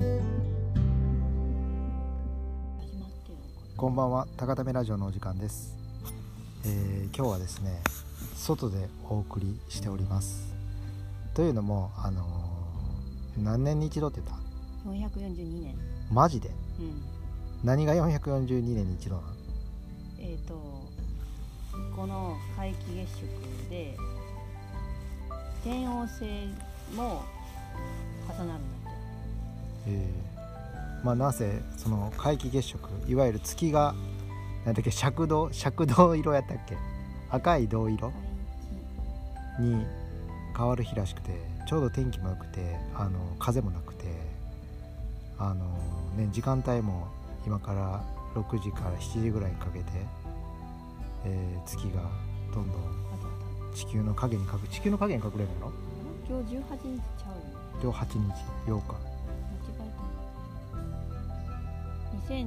[0.00, 0.02] こ
[3.76, 5.74] こんばんは高ためラジオのお時間です、
[6.64, 7.80] えー今日はですね
[8.34, 10.52] 外でお送りしております。
[11.32, 14.36] というのもあのー何年に一度って言っ
[14.84, 14.90] た？
[14.90, 15.76] れ442年。
[16.10, 16.48] マジで？
[16.80, 17.02] うん。
[17.62, 19.28] 何が442年に一度なの？
[20.18, 20.54] えっ、と
[21.94, 23.96] この皆既月食で
[25.62, 26.24] 天王星
[26.96, 27.22] も
[28.28, 28.73] 重なるんだって
[29.86, 30.34] えー
[31.04, 33.94] まあなぜその皆既月食いわゆる月が
[34.64, 36.78] 何だっけ赤銅赤銅色やったっけ
[37.30, 38.10] 赤い銅色
[39.58, 39.84] 皆に
[40.56, 41.32] 変わる日らしくて
[41.68, 44.06] ちょうど天気も良くてあの風もなくて
[45.38, 45.64] あの、
[46.16, 47.08] ね、時間帯も
[47.46, 48.02] 今から
[48.34, 49.84] 6時から7時ぐらいにかけて、
[51.26, 52.02] えー月が
[52.54, 55.72] どんどん地球の影に隠地球の影に隠れるの？
[56.28, 57.32] 今日18日ちゃ
[57.82, 59.13] うよ今日8日8日
[62.28, 62.44] 2022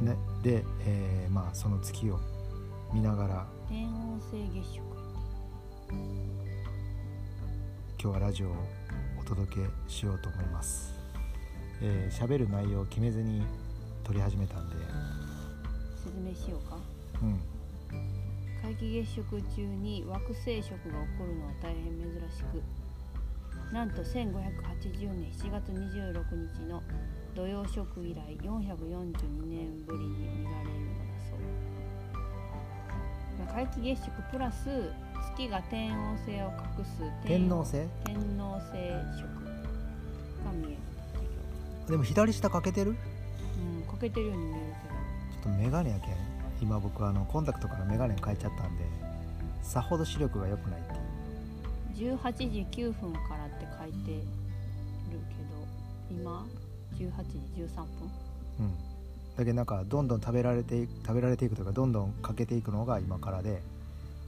[0.00, 2.18] 年ねで、えーまあその月を
[2.92, 4.82] 見ながら天王星月食
[8.02, 8.54] 今日はラジオを
[9.20, 10.94] お届けしようと思います。
[11.82, 13.42] えー喋、る内容を決めずに
[14.04, 14.76] 撮り始めたんで。
[16.02, 16.78] 説明しようか。
[17.22, 17.40] うん。
[18.62, 22.62] 皆既月食中に惑星食が起こるのは大変珍しく
[23.72, 26.82] なんと1580年7月26日の
[27.34, 31.38] 土曜食以来442年ぶりに見られるのだそう。
[33.38, 34.92] まあ皆既月食プラス
[35.36, 37.86] 月が天王星を隠す天王星？
[38.04, 38.66] 天王星
[39.16, 39.22] 食
[40.44, 40.76] が見える
[41.88, 42.90] でも左下欠けてる？
[42.90, 42.96] うん
[43.92, 44.94] 欠けてるように見えるけど。
[45.42, 46.16] ちょっとメガネやけん。
[46.60, 48.84] 今僕あのコンタクトからメガネ変えちゃったんで
[49.62, 50.84] さほど視力が良くないっ
[51.94, 52.16] ていう。
[52.18, 54.22] 18時9分からって書いてる
[56.10, 56.46] けど今？
[57.04, 57.10] 18
[57.56, 57.86] 時13分。
[58.60, 58.74] うん。
[59.36, 63.62] だけどなんかどんどん食べられて食べられていくというかどんどん欠けていくのが今からで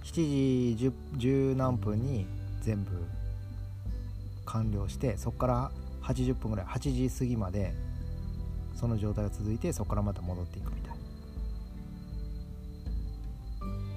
[0.04, 2.26] 7時 10, 10何分に
[2.62, 2.90] 全部
[4.46, 5.70] 完了してそこから
[6.02, 7.74] 80分ぐらい8時過ぎまで
[8.74, 10.96] その状態が続いてそこからまた戻っていくみたい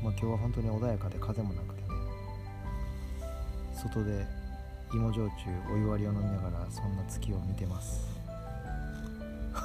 [0.03, 1.87] まあ今日は本当に穏やかで風もなくてね。
[3.75, 4.25] 外で
[4.93, 8.14] 芋焼酎お湯割りを飲みながらそんな月を見てます。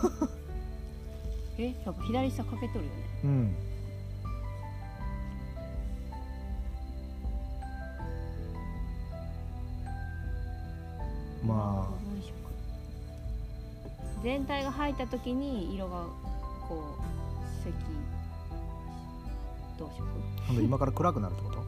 [1.59, 2.97] えやっぱ左下かけとるよね。
[3.25, 3.55] うん。
[11.47, 12.33] ま部分色
[14.23, 16.05] 全体が入った時に色が
[16.69, 17.01] こう
[17.69, 17.79] 赤
[19.79, 21.57] 銅色あ今度今から暗くなるってこと？
[21.59, 21.65] に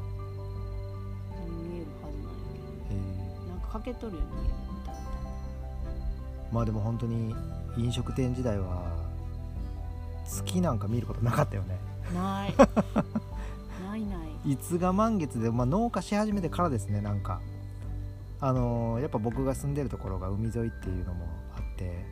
[1.69, 2.39] 見えるはずなんや
[2.89, 2.95] けえ
[3.47, 4.72] どなんかかけとるように見えるみたいー
[6.53, 7.35] まあでも本当に
[7.77, 8.83] 飲食店時代は
[10.27, 11.79] 月なんか見ることなかったよね。
[12.15, 12.55] なない。
[13.89, 14.53] ないない。
[14.53, 17.41] いつが満月で、まあ、農家し始めてからですねなんか。
[18.45, 21.27] あのーやっぱ僕が住んでるところが海沿いっていうのも
[21.57, 22.05] あって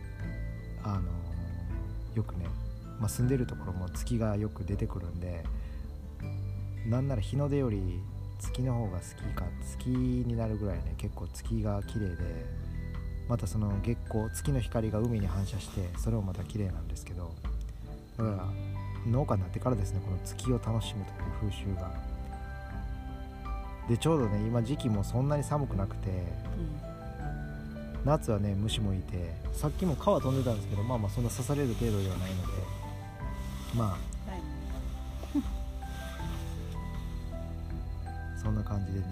[0.84, 2.46] あのーよくね、
[3.00, 5.44] まあ、住んでるところも月がよく出てくるんで
[6.86, 8.00] なんなら日の出より
[8.38, 12.16] 月の方が好きか月になるぐらいね結構月が綺麗で
[13.30, 17.32] またその月光月の光が海に反射してそれもまた綺麗なんですけど
[18.18, 18.44] だから
[19.08, 21.92] 農家になってからですねこの月を楽しむという風習が。
[23.88, 26.24] でちょうどね今時期もそんなに寒くなくてうん。
[28.04, 32.48] 夏はね虫もいてさっきも川飛んでたんですけどまあまあそんな刺される程度ではないので
[33.76, 34.00] まはい。
[38.06, 39.06] あ そんな感じでね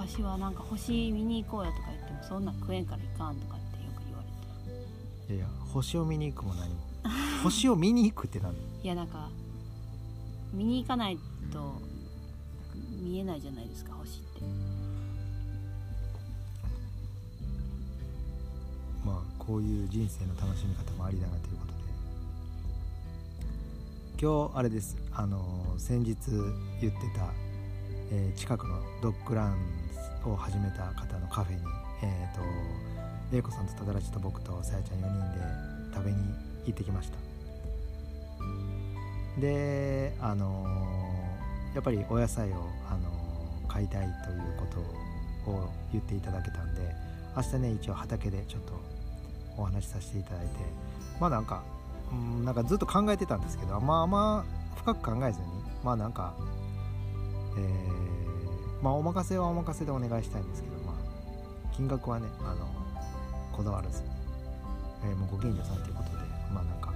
[0.00, 4.28] 昔はなんか星見に行こうよとか言ってもそんなん食えんから行かんとかってよく言われ
[5.28, 5.34] て。
[5.34, 6.76] いやいや星を見に行くも何も。
[7.44, 8.54] 星を見に行くって何？
[8.82, 9.28] いやなんか
[10.54, 11.18] 見に行かない
[11.52, 11.82] と
[12.98, 14.40] 見えないじゃないですか星って。
[19.04, 21.78] まあこういう人生の楽しみ方もありだなということで。
[24.18, 24.96] 今日あれです。
[25.12, 26.16] あの先日
[26.80, 27.32] 言ってた、
[28.12, 29.56] えー近くのドッグラン
[30.24, 31.62] を始めた方のカフェに
[32.02, 32.40] えっ、と
[33.30, 36.16] 玲子さんとただらちと僕とさやちゃん4人で食べに
[36.66, 37.16] 行ってきました。
[39.40, 40.66] であの
[41.74, 42.54] やっぱりお野菜を、
[42.90, 43.08] あの
[43.68, 44.66] 買いたいというこ
[45.44, 46.80] とを言っていただけたんで
[47.36, 48.72] 明日ね一応畑でちょっと
[49.56, 50.50] お話しさせていただいて
[51.20, 51.62] まあなんか
[52.10, 55.46] うんなんかずっと考えてたんですけどまあまあ深く考えずに
[55.84, 56.34] まあなんか
[57.56, 60.94] えーまあお任せはお任せでお願いしたいんですけどまあ
[61.76, 62.66] 金額はねあの
[63.52, 64.08] こだわらずに
[65.04, 66.16] えーもうご近所さんということで
[66.52, 66.94] まあなんか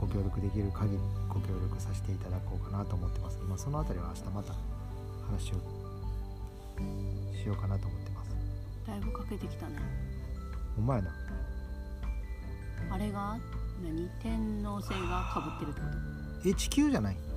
[0.00, 0.98] ご協力できる限り
[1.28, 3.38] ご協力させていただこうかなと思ってます。
[3.48, 4.54] まあそのあたりは明日また
[5.26, 5.56] 話を
[7.34, 8.30] しようかなと思ってます。
[8.86, 9.74] だいぶかけてきたね。
[10.78, 11.10] お前な。
[12.92, 13.36] あれが
[13.82, 14.08] 何？
[14.22, 15.86] 天王星がかぶってるってこ
[16.44, 16.48] と？
[16.48, 17.16] え地球じゃない？
[17.16, 17.27] あ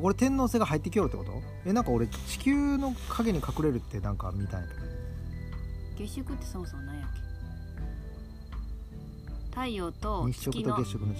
[0.00, 1.30] これ天王星が入ってきよるってこと？
[1.66, 4.80] えなんか俺地球の影に隠れるってなんか見たんやけど
[5.96, 7.20] 月食ってそもそも何やっけ？
[9.50, 11.16] 太陽と日食と月食の違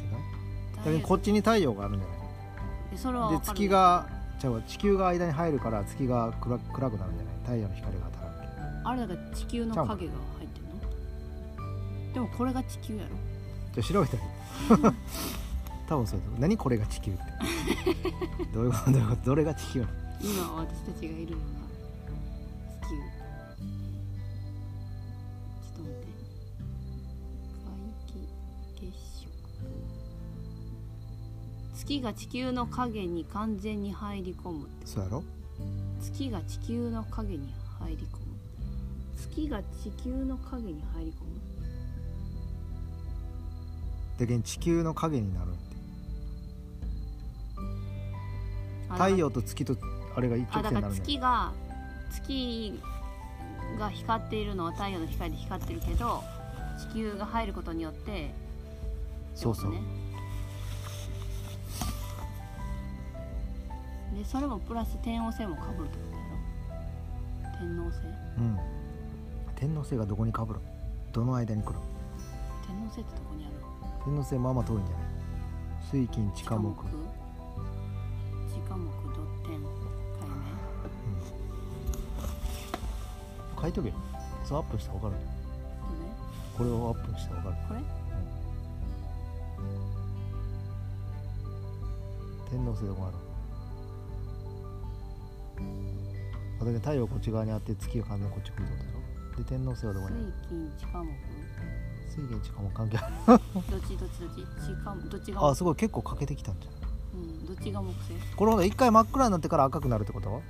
[0.96, 1.00] い？
[1.00, 2.19] だこっちに太陽があるんじゃない？
[2.92, 4.08] でそれはで月が
[4.40, 7.34] じゃあ地球が間に入るから月が暗暗くなるんじゃない？
[7.42, 8.48] 太陽の光が当たらんけ
[8.84, 10.64] あれだから地球の影が入ってる
[12.08, 12.14] の？
[12.14, 13.08] でもこれが地球やろ。
[13.74, 14.22] じゃあ調べてみ
[15.88, 17.23] 多分そうだ何これが地球って。
[18.52, 18.93] どういうこと？
[18.93, 19.25] どういうこと？
[19.25, 19.81] どれが地球？
[19.81, 21.44] なの今私たちがいるのが
[22.82, 22.96] 地球。
[22.96, 26.06] ちょっと待って。
[27.64, 27.73] 皆
[28.06, 28.20] 既
[28.75, 29.31] 月食。
[31.75, 35.25] 月が地球の影に完全に入り込むってそうやろ？
[36.02, 38.37] 月が地球の影に入り込む。
[39.17, 41.41] 月が地球の影に入り込む。
[44.19, 45.52] だけど地球の影になる
[48.90, 49.76] 太陽と月と
[50.16, 51.06] あれが一直あだから線になるんじゃない？
[51.06, 51.52] 月が
[52.10, 52.81] 月
[53.78, 56.22] が光っているのは太陽の光で光ってるけど
[56.90, 58.31] 地球が入ることによって
[59.34, 59.72] そうそう。
[59.72, 59.88] ってこと
[64.16, 64.22] ね。
[64.22, 66.22] でそれもプラス天王星もかぶるってことや
[67.52, 67.58] ろ？
[67.58, 67.99] 天王星？
[68.38, 68.58] うん。
[69.55, 70.60] 天王星がどこにかぶる？
[71.12, 71.75] どの間に来る？
[72.66, 73.55] 天王星ってどこにある
[74.05, 75.05] 天王星まあまあ遠いんじゃない？
[75.90, 76.84] 水金地下木？
[78.69, 78.85] 地下木
[79.15, 79.56] 土天
[83.56, 83.88] 海書いとけ。
[83.88, 83.94] よ
[84.44, 85.23] そうアップしたら分かる。
[86.56, 87.65] これをアップしたら分かる。
[87.69, 87.81] これ
[92.50, 93.17] 天王星どこある。
[96.61, 98.79] あだけど太陽こっち側にあって月が完全にこっち来るってこ
[99.37, 101.09] とで天王星はどこに水金地下木
[102.09, 103.15] 水金地下木関係ある。
[103.70, 104.44] どっちどっちどっち？
[104.67, 105.75] 地下どっちがあすごい。
[105.76, 106.77] 結構欠けてきたんじゃん
[107.14, 108.12] うんどっちが木星？
[108.37, 110.43] これほど一回真っ暗になってから赤くなるってこと？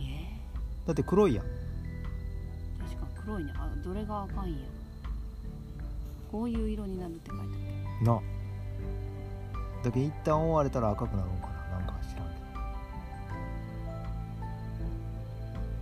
[0.00, 0.38] え。
[0.86, 1.44] だって黒いやん。
[1.44, 1.48] ー、
[2.90, 3.52] 確か黒いね。
[3.56, 4.58] あどれが赤いんや。
[6.32, 7.46] こういう色になるって書いてあ
[8.00, 8.06] る。
[8.06, 8.20] な。
[9.82, 11.78] だけど一旦覆われたら赤くなるんかな。
[11.78, 12.34] なんか知らんけ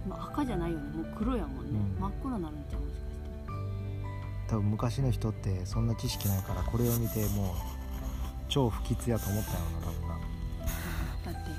[0.08, 0.96] まあ、赤じゃないよね。
[0.96, 2.00] もう黒やもんね、うん。
[2.00, 2.80] 真っ黒になるんちゃう？
[2.80, 4.50] もしかして。
[4.50, 7.77] ど多分昔の人ってそんな知識ないからこれを見てもう
[8.48, 10.18] 超不吉やと思ったよな多分な。
[11.32, 11.50] だって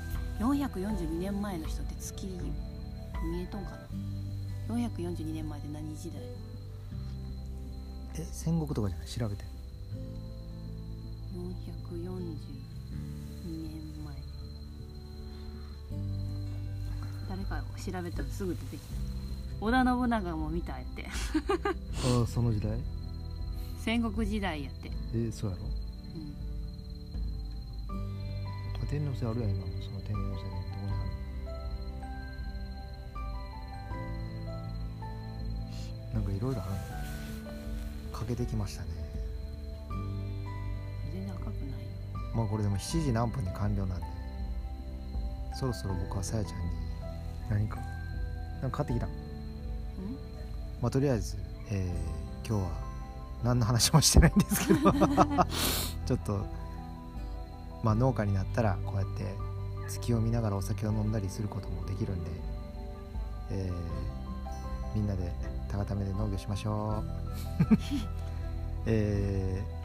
[0.42, 3.76] 442年前の人って月見えとんかな
[4.74, 6.20] ？442年前って何時代？
[8.18, 9.06] え戦国とかじゃない？
[9.06, 9.44] 調べて。
[11.34, 12.36] 442
[13.46, 14.14] 年前。
[17.28, 19.64] 誰か調べたらすぐ出てきた。
[19.64, 21.06] 織田信長も見たやって。
[22.18, 22.78] ああその時代？
[23.78, 25.62] 戦国時代やって、えそうやろ？
[25.64, 26.49] うん、あ
[28.90, 31.04] 天王星あるやん今もその天王星のどこにあ
[36.10, 36.14] る。
[36.14, 36.70] なんかいろいろある
[38.12, 38.18] の。
[38.18, 38.88] かけてきましたね
[41.12, 41.54] 全然赤くない？
[41.54, 41.66] よ
[42.34, 44.06] まあこれでも7時何分に完了なんで
[45.58, 46.64] そろそろ僕はさやちゃんに。
[47.48, 47.78] 何か？
[48.60, 49.06] なんか買ってきた。
[49.06, 49.12] うん？
[50.82, 51.36] まあとりあえず、
[51.70, 52.70] えー今日は
[53.44, 54.90] 何の話もしてないんですけど。
[56.04, 56.44] ちょっと
[57.82, 59.24] まあ農家になったらこうやって
[59.88, 62.30] 月を見ながらお酒を飲んだりすることもできるんで、
[63.52, 64.10] えー
[64.92, 65.30] みんなで
[65.70, 67.04] 高ためで農業しましょう、
[68.86, 69.80] えー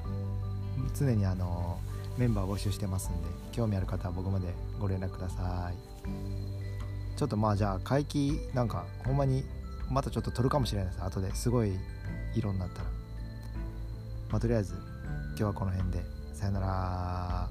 [0.97, 1.79] 常にあの
[2.17, 5.75] メンバー募集してますんで興味ある方は僕までご連絡ください。
[7.17, 9.45] ちょっとまあじゃあ会期なんかほんまに
[9.89, 11.03] またちょっと撮るかもしれないです。
[11.03, 11.77] 後ですごい
[12.33, 12.89] 色になったら。
[14.31, 14.73] まあとりあえず
[15.29, 17.49] 今日はこの辺でさよなら